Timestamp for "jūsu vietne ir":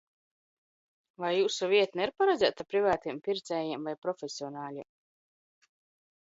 1.35-2.13